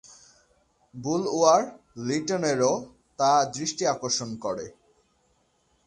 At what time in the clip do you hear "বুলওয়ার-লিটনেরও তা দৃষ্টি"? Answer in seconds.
0.95-3.83